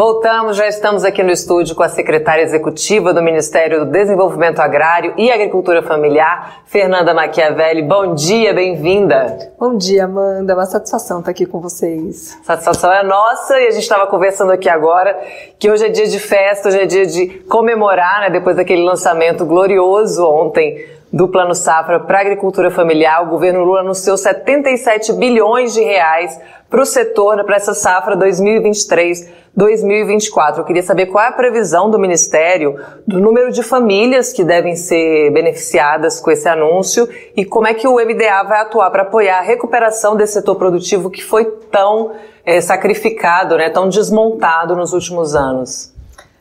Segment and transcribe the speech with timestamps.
[0.00, 5.12] Voltamos, já estamos aqui no estúdio com a secretária executiva do Ministério do Desenvolvimento Agrário
[5.18, 7.82] e Agricultura Familiar, Fernanda Machiavelli.
[7.82, 9.52] Bom dia, bem-vinda.
[9.58, 10.54] Bom dia, Amanda.
[10.54, 12.34] Uma satisfação estar aqui com vocês.
[12.42, 15.20] Satisfação é nossa e a gente estava conversando aqui agora
[15.58, 19.44] que hoje é dia de festa, hoje é dia de comemorar, né, depois daquele lançamento
[19.44, 20.82] glorioso ontem
[21.12, 26.38] do Plano Safra para a agricultura familiar, o governo Lula anunciou 77 bilhões de reais
[26.68, 30.58] para o setor, para essa safra 2023-2024.
[30.58, 34.76] Eu queria saber qual é a previsão do Ministério do número de famílias que devem
[34.76, 39.38] ser beneficiadas com esse anúncio e como é que o MDA vai atuar para apoiar
[39.38, 42.12] a recuperação desse setor produtivo que foi tão
[42.46, 45.92] é, sacrificado, né, tão desmontado nos últimos anos.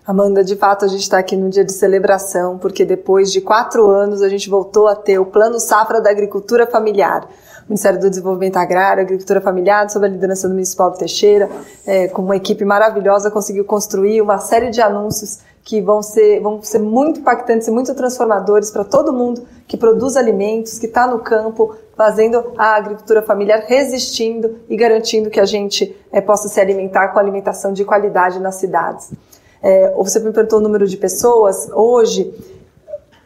[0.09, 3.91] Amanda, de fato a gente está aqui num dia de celebração, porque depois de quatro
[3.91, 7.26] anos a gente voltou a ter o Plano Safra da Agricultura Familiar.
[7.26, 11.48] O Ministério do Desenvolvimento Agrário, Agricultura Familiar, sob a liderança do Paulo Teixeira,
[11.85, 16.60] é, com uma equipe maravilhosa, conseguiu construir uma série de anúncios que vão ser, vão
[16.63, 21.20] ser muito impactantes e muito transformadores para todo mundo que produz alimentos, que está no
[21.20, 27.10] campo, fazendo a agricultura familiar resistindo e garantindo que a gente é, possa se alimentar
[27.10, 29.12] com alimentação de qualidade nas cidades.
[29.62, 31.70] É, você me perguntou o número de pessoas.
[31.74, 32.34] Hoje,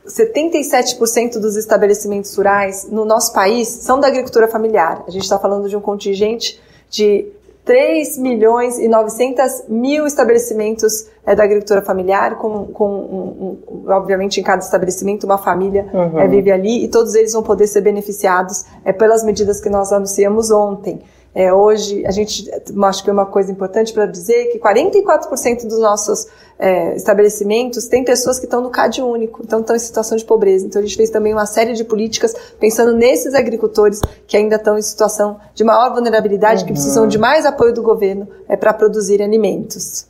[0.08, 5.04] 77% dos estabelecimentos rurais no nosso país são da agricultura familiar.
[5.08, 7.32] A gente está falando de um contingente de
[7.66, 14.40] 3 milhões e 900 mil estabelecimentos é, da agricultura familiar, com, com um, um, obviamente
[14.42, 16.20] em cada estabelecimento uma família uhum.
[16.20, 19.94] é, vive ali e todos eles vão poder ser beneficiados é, pelas medidas que nós
[19.94, 21.02] anunciamos ontem.
[21.36, 22.50] É, hoje, a gente,
[22.84, 26.28] acho que é uma coisa importante para dizer que 44% dos nossos
[26.60, 30.68] é, estabelecimentos têm pessoas que estão no CAD único, então estão em situação de pobreza.
[30.68, 34.78] Então a gente fez também uma série de políticas pensando nesses agricultores que ainda estão
[34.78, 36.68] em situação de maior vulnerabilidade, uhum.
[36.68, 40.08] que precisam de mais apoio do governo é, para produzir alimentos.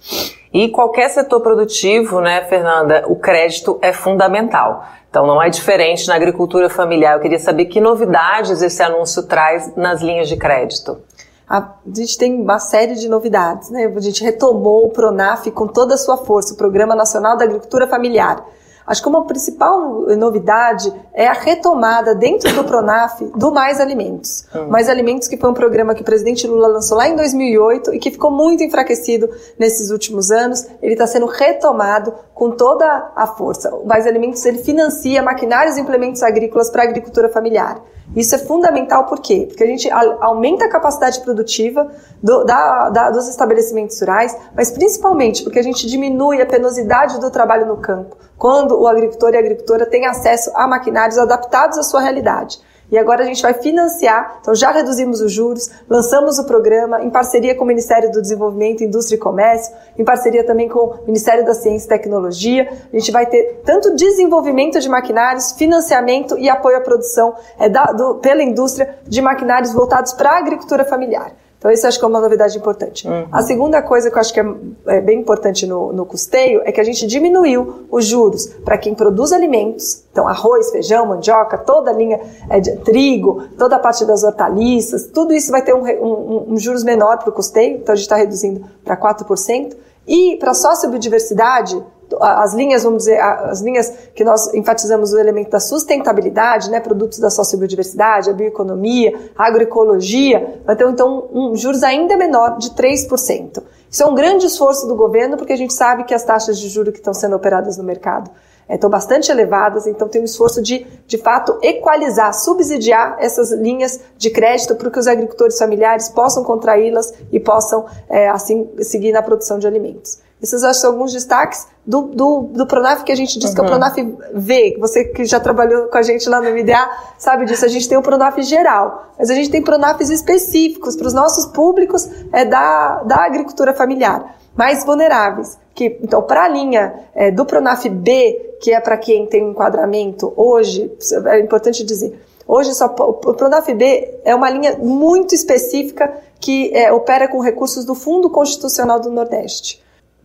[0.54, 4.86] E qualquer setor produtivo, né, Fernanda, o crédito é fundamental.
[5.10, 7.16] Então não é diferente na agricultura familiar.
[7.16, 11.00] Eu queria saber que novidades esse anúncio traz nas linhas de crédito
[11.48, 13.70] a gente tem uma série de novidades.
[13.70, 13.86] Né?
[13.86, 17.88] A gente retomou o PRONAF com toda a sua força, o Programa Nacional da Agricultura
[17.88, 18.46] Familiar.
[18.86, 24.46] Acho que uma principal novidade é a retomada dentro do Pronaf do Mais Alimentos.
[24.54, 24.68] Hum.
[24.68, 28.00] Mais Alimentos que foi um programa que o presidente Lula lançou lá em 2008 e
[28.00, 30.68] que ficou muito enfraquecido nesses últimos anos.
[30.82, 33.74] Ele está sendo retomado com toda a força.
[33.74, 37.82] O Mais Alimentos ele financia maquinários e implementos agrícolas para a agricultura familiar.
[38.16, 39.46] Isso é fundamental por quê?
[39.48, 41.90] Porque a gente aumenta a capacidade produtiva
[42.22, 47.32] do, da, da, dos estabelecimentos rurais, mas principalmente porque a gente diminui a penosidade do
[47.32, 51.84] trabalho no campo, quando o agricultor e a agricultora têm acesso a maquinários adaptados à
[51.84, 52.60] sua realidade.
[52.92, 57.10] E agora a gente vai financiar, então já reduzimos os juros, lançamos o programa em
[57.10, 61.44] parceria com o Ministério do Desenvolvimento, Indústria e Comércio, em parceria também com o Ministério
[61.44, 62.72] da Ciência e Tecnologia.
[62.94, 67.86] A gente vai ter tanto desenvolvimento de maquinários, financiamento e apoio à produção é, da,
[67.86, 71.32] do, pela indústria de maquinários voltados para a agricultura familiar.
[71.64, 73.08] Então, isso acho que é uma novidade importante.
[73.08, 73.26] Uhum.
[73.32, 74.46] A segunda coisa que eu acho que é,
[74.88, 78.94] é bem importante no, no, custeio é que a gente diminuiu os juros para quem
[78.94, 82.20] produz alimentos, então arroz, feijão, mandioca, toda a linha
[82.50, 86.58] é, de trigo, toda a parte das hortaliças, tudo isso vai ter um, um, um
[86.58, 89.74] juros menor para o custeio, então a gente está reduzindo para 4%.
[90.06, 91.82] E para a sociobiodiversidade,
[92.22, 97.20] as linhas, vamos dizer, as linhas que nós enfatizamos o elemento da sustentabilidade, né, produtos
[97.20, 103.64] da sociobiodiversidade, a bioeconomia, a agroecologia, vai ter então um juros ainda menor de 3%.
[103.90, 106.68] Isso é um grande esforço do governo, porque a gente sabe que as taxas de
[106.68, 108.32] juros que estão sendo operadas no mercado
[108.68, 114.00] é, estão bastante elevadas, então tem um esforço de, de fato, equalizar, subsidiar essas linhas
[114.18, 119.22] de crédito para que os agricultores familiares possam contraí-las e possam, é, assim, seguir na
[119.22, 120.20] produção de alimentos.
[120.44, 123.56] Esses são alguns destaques do, do, do Pronaf que a gente diz uhum.
[123.56, 123.68] que é o.
[123.68, 123.96] Pronaf
[124.34, 124.78] V.
[124.78, 127.64] Você que já trabalhou com a gente lá no MDA sabe disso.
[127.64, 131.46] A gente tem o Pronaf geral, mas a gente tem Pronafs específicos para os nossos
[131.46, 135.58] públicos é, da, da agricultura familiar, mais vulneráveis.
[135.74, 139.52] Que, então, para a linha é, do Pronaf B, que é para quem tem um
[139.52, 140.92] enquadramento hoje,
[141.26, 146.92] é importante dizer, Hoje só, o Pronaf B é uma linha muito específica que é,
[146.92, 149.82] opera com recursos do Fundo Constitucional do Nordeste.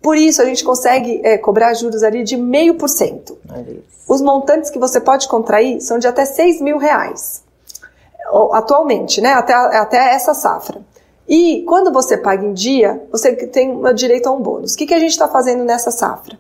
[0.09, 3.37] Por isso, a gente consegue é, cobrar juros ali de meio por cento.
[4.09, 7.43] Os montantes que você pode contrair são de até 6 mil reais.
[8.53, 9.35] Atualmente, né?
[9.35, 10.81] Até, até essa safra.
[11.29, 14.73] E quando você paga em dia, você tem direito a um bônus.
[14.73, 16.39] O que, que a gente está fazendo nessa safra?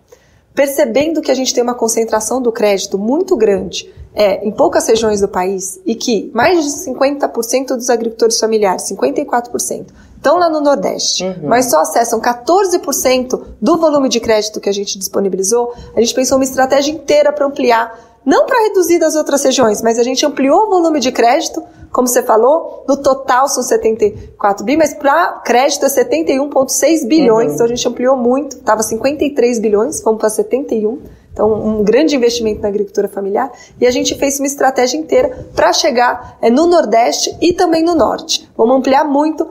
[0.58, 5.20] percebendo que a gente tem uma concentração do crédito muito grande é, em poucas regiões
[5.20, 9.86] do país e que mais de 50% dos agricultores familiares, 54%,
[10.18, 11.48] estão lá no Nordeste, uhum.
[11.48, 16.36] mas só acessam 14% do volume de crédito que a gente disponibilizou, a gente pensou
[16.36, 20.66] uma estratégia inteira para ampliar, não para reduzir das outras regiões, mas a gente ampliou
[20.66, 21.62] o volume de crédito,
[21.92, 27.54] como você falou, no total são 74 bi, mas para crédito é 71,6 bilhões, uhum.
[27.54, 31.00] então a gente ampliou muito, estava 53 bilhões, fomos para 71
[31.38, 33.52] então, um grande investimento na agricultura familiar.
[33.80, 37.94] E a gente fez uma estratégia inteira para chegar é, no Nordeste e também no
[37.94, 38.50] Norte.
[38.56, 39.46] Vamos ampliar muito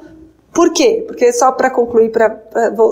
[0.53, 1.03] por quê?
[1.05, 2.35] Porque só para concluir, para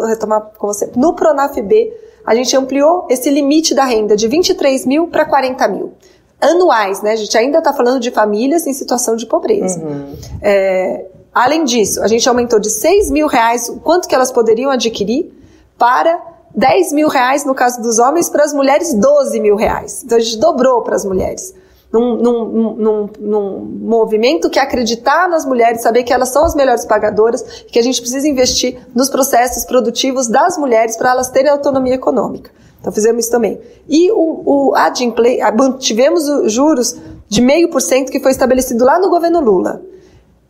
[0.07, 1.93] retomar com você, no Pronaf B,
[2.25, 5.93] a gente ampliou esse limite da renda de 23 mil para 40 mil.
[6.41, 7.13] Anuais, né?
[7.13, 9.79] A gente ainda está falando de famílias em situação de pobreza.
[9.79, 10.15] Uhum.
[10.41, 14.69] É, além disso, a gente aumentou de 6 mil reais o quanto que elas poderiam
[14.69, 15.31] adquirir
[15.77, 16.21] para
[16.53, 20.03] 10 mil reais no caso dos homens, para as mulheres 12 mil reais.
[20.03, 21.53] Então a gente dobrou para as mulheres
[21.95, 26.53] num, num, num, num, movimento que é acreditar nas mulheres, saber que elas são as
[26.53, 31.49] melhores pagadoras, que a gente precisa investir nos processos produtivos das mulheres para elas terem
[31.49, 32.51] autonomia econômica.
[32.81, 33.59] Então fizemos isso também.
[33.87, 35.39] E o, o Adimplay,
[35.79, 36.97] tivemos os juros
[37.29, 39.81] de meio por cento que foi estabelecido lá no governo Lula.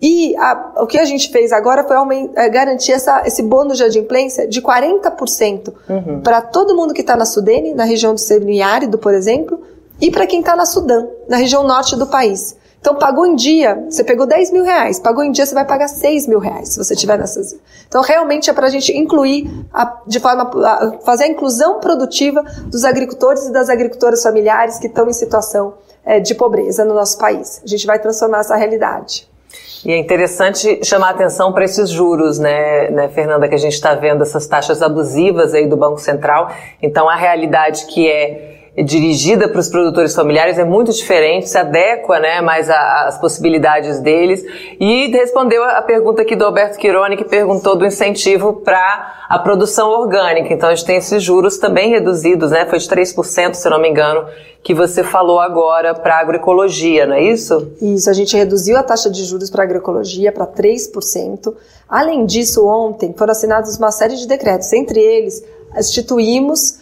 [0.01, 3.77] E a, o que a gente fez agora foi aumentar, é, garantir essa, esse bônus
[3.77, 6.21] de adimplência de 40% uhum.
[6.21, 9.61] para todo mundo que está na Sudene, na região do semiárido, por exemplo,
[10.01, 12.55] e para quem está na Sudã, na região norte do país.
[12.85, 15.87] Então, pagou em dia, você pegou 10 mil reais, pagou em dia, você vai pagar
[15.87, 17.55] 6 mil reais, se você tiver nessas.
[17.87, 22.43] Então, realmente é para a gente incluir, a, de forma, a, fazer a inclusão produtiva
[22.67, 25.73] dos agricultores e das agricultoras familiares que estão em situação
[26.05, 27.59] é, de pobreza no nosso país.
[27.63, 29.27] A gente vai transformar essa realidade.
[29.83, 33.95] E é interessante chamar atenção para esses juros, né, né, Fernanda, que a gente está
[33.95, 36.51] vendo essas taxas abusivas aí do Banco Central.
[36.81, 42.19] Então, a realidade que é dirigida para os produtores familiares é muito diferente, se adequa
[42.19, 44.43] né, mais às possibilidades deles.
[44.79, 49.89] E respondeu a pergunta aqui do Alberto Quirone, que perguntou do incentivo para a produção
[49.89, 50.53] orgânica.
[50.53, 52.65] Então a gente tem esses juros também reduzidos, né?
[52.65, 54.25] Foi de 3%, se não me engano,
[54.61, 57.71] que você falou agora para agroecologia, não é isso?
[57.81, 61.53] Isso, a gente reduziu a taxa de juros para a agroecologia para 3%.
[61.87, 65.43] Além disso, ontem foram assinados uma série de decretos, entre eles
[65.77, 66.79] instituímos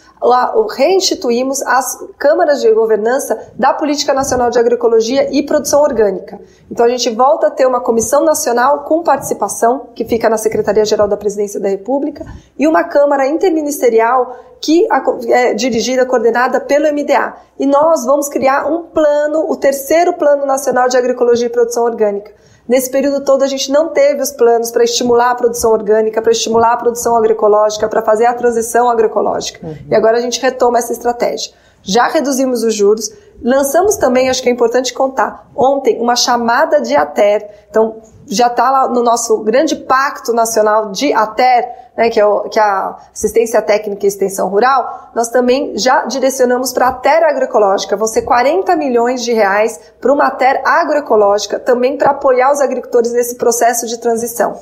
[0.74, 6.40] reinstituímos as câmaras de governança da Política Nacional de Agroecologia e Produção Orgânica.
[6.70, 11.06] Então a gente volta a ter uma comissão nacional com participação, que fica na Secretaria-Geral
[11.06, 12.24] da Presidência da República,
[12.58, 14.86] e uma Câmara interministerial que
[15.28, 17.34] é dirigida, coordenada pelo MDA.
[17.58, 22.32] E nós vamos criar um plano, o terceiro Plano Nacional de Agroecologia e Produção Orgânica
[22.66, 26.32] Nesse período todo, a gente não teve os planos para estimular a produção orgânica, para
[26.32, 29.66] estimular a produção agroecológica, para fazer a transição agroecológica.
[29.66, 29.76] Uhum.
[29.90, 31.52] E agora a gente retoma essa estratégia.
[31.82, 33.10] Já reduzimos os juros,
[33.44, 37.46] lançamos também, acho que é importante contar, ontem uma chamada de ATER.
[37.68, 37.96] Então,
[38.26, 42.58] já está lá no nosso grande pacto nacional de ATER, né, que, é o, que
[42.58, 47.96] é a Assistência Técnica e Extensão Rural, nós também já direcionamos para a ATER agroecológica.
[47.96, 53.12] Vão ser 40 milhões de reais para uma ATER agroecológica, também para apoiar os agricultores
[53.12, 54.58] nesse processo de transição.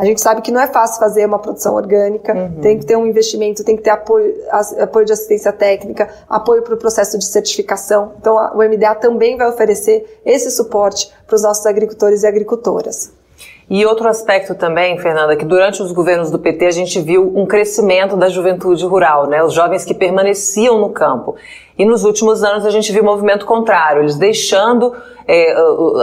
[0.00, 2.60] A gente sabe que não é fácil fazer uma produção orgânica, uhum.
[2.62, 4.34] tem que ter um investimento, tem que ter apoio,
[4.80, 8.14] apoio de assistência técnica, apoio para o processo de certificação.
[8.18, 13.12] Então, o MDA também vai oferecer esse suporte para os nossos agricultores e agricultoras.
[13.68, 17.46] E outro aspecto também, Fernanda, que durante os governos do PT a gente viu um
[17.46, 19.44] crescimento da juventude rural, né?
[19.44, 21.36] Os jovens que permaneciam no campo.
[21.80, 24.94] E nos últimos anos a gente viu um movimento contrário, eles deixando
[25.26, 25.54] é,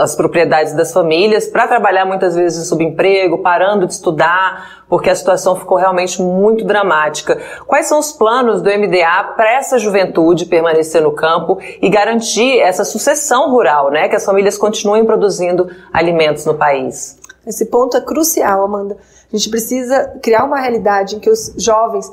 [0.02, 5.14] as propriedades das famílias para trabalhar muitas vezes em subemprego, parando de estudar, porque a
[5.14, 7.40] situação ficou realmente muito dramática.
[7.64, 12.84] Quais são os planos do MDA para essa juventude permanecer no campo e garantir essa
[12.84, 14.08] sucessão rural, né?
[14.08, 17.20] Que as famílias continuem produzindo alimentos no país?
[17.46, 18.96] Esse ponto é crucial, Amanda.
[19.32, 22.10] A gente precisa criar uma realidade em que os jovens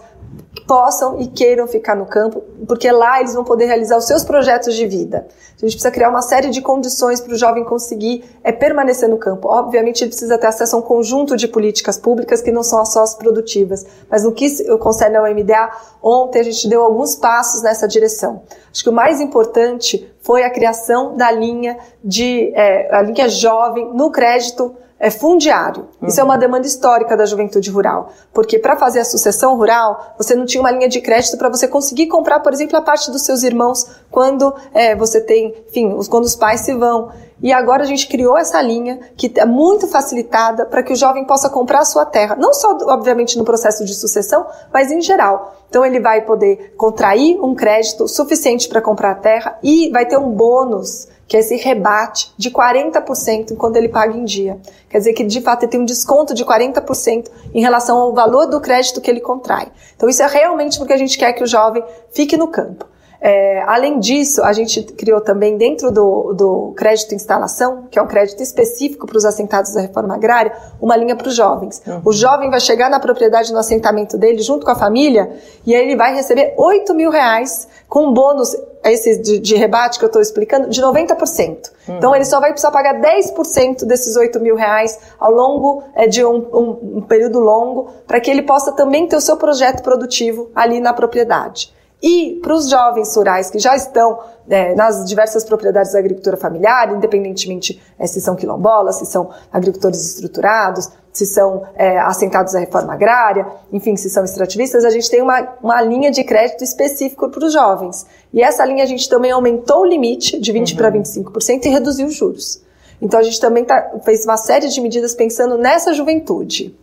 [0.67, 4.75] possam e queiram ficar no campo, porque lá eles vão poder realizar os seus projetos
[4.75, 5.27] de vida.
[5.27, 9.17] A gente precisa criar uma série de condições para o jovem conseguir é, permanecer no
[9.17, 9.47] campo.
[9.47, 13.15] Obviamente, ele precisa ter acesso a um conjunto de políticas públicas que não só as
[13.15, 18.41] produtivas, mas no que concerne ao MDA, ontem a gente deu alguns passos nessa direção.
[18.71, 23.93] Acho que o mais importante foi a criação da linha de é, a linha jovem
[23.93, 25.87] no crédito é fundiário.
[26.01, 26.07] Uhum.
[26.07, 30.35] Isso é uma demanda histórica da juventude rural, porque para fazer a sucessão rural, você
[30.35, 33.23] não tinha uma linha de crédito para você conseguir comprar, por exemplo, a parte dos
[33.23, 37.09] seus irmãos quando é, você tem, enfim, quando os pais se vão.
[37.41, 41.25] E agora a gente criou essa linha que é muito facilitada para que o jovem
[41.25, 45.53] possa comprar a sua terra, não só, obviamente, no processo de sucessão, mas em geral.
[45.69, 50.17] Então ele vai poder contrair um crédito suficiente para comprar a terra e vai ter
[50.17, 54.59] um bônus que é esse rebate de 40% quando ele paga em dia.
[54.89, 58.45] Quer dizer que, de fato, ele tem um desconto de 40% em relação ao valor
[58.45, 59.67] do crédito que ele contrai.
[59.95, 62.87] Então, isso é realmente porque a gente quer que o jovem fique no campo.
[63.19, 68.07] É, além disso, a gente criou também dentro do, do crédito instalação, que é um
[68.07, 71.81] crédito específico para os assentados da reforma agrária, uma linha para os jovens.
[71.85, 72.01] Uhum.
[72.05, 75.31] O jovem vai chegar na propriedade no assentamento dele junto com a família
[75.65, 79.97] e aí ele vai receber 8 mil reais com um bônus esse de, de, rebate
[79.97, 81.71] que eu estou explicando, de 90%.
[81.87, 81.97] Uhum.
[81.97, 86.23] Então ele só vai precisar pagar 10% desses 8 mil reais ao longo é, de
[86.23, 90.51] um, um, um período longo, para que ele possa também ter o seu projeto produtivo
[90.53, 91.73] ali na propriedade.
[92.01, 96.93] E para os jovens rurais que já estão é, nas diversas propriedades da agricultura familiar,
[96.93, 102.93] independentemente é, se são quilombolas, se são agricultores estruturados, se são é, assentados à reforma
[102.93, 107.45] agrária, enfim, se são extrativistas, a gente tem uma, uma linha de crédito específico para
[107.45, 108.05] os jovens.
[108.33, 110.77] E essa linha a gente também aumentou o limite de 20% uhum.
[110.77, 112.61] para 25% e reduziu os juros.
[113.01, 116.75] Então a gente também tá, fez uma série de medidas pensando nessa juventude.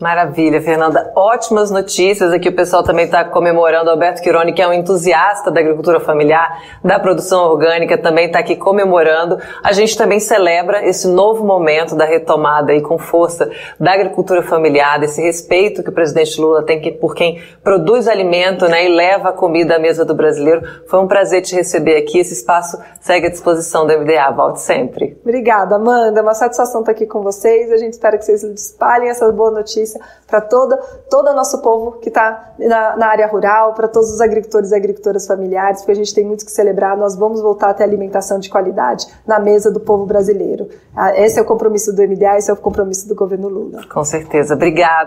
[0.00, 1.12] Maravilha, Fernanda.
[1.14, 2.32] Ótimas notícias.
[2.32, 3.88] Aqui o pessoal também está comemorando.
[3.88, 8.56] Alberto Quironi, que é um entusiasta da agricultura familiar, da produção orgânica, também está aqui
[8.56, 9.38] comemorando.
[9.62, 13.48] A gente também celebra esse novo momento da retomada e com força
[13.78, 18.86] da agricultura familiar, desse respeito que o presidente Lula tem por quem produz alimento né,
[18.86, 20.60] e leva a comida à mesa do brasileiro.
[20.88, 22.18] Foi um prazer te receber aqui.
[22.18, 24.28] Esse espaço segue à disposição do MDA.
[24.32, 25.16] Volte sempre.
[25.22, 26.18] Obrigada, Amanda.
[26.18, 27.70] É uma satisfação estar aqui com vocês.
[27.70, 29.83] A gente espera que vocês espalhem essa boa notícia
[30.26, 30.76] para toda
[31.10, 34.74] todo o nosso povo que está na, na, área rural, para todos os agricultores e
[34.74, 36.96] agricultoras familiares, porque a gente tem muito que celebrar.
[36.96, 40.68] Nós vamos voltar a ter alimentação de qualidade na mesa do povo brasileiro.
[40.96, 43.82] Ah, esse é o compromisso do MDA, esse é o compromisso do governo Lula.
[43.92, 44.54] Com certeza.
[44.54, 45.02] Obrigada.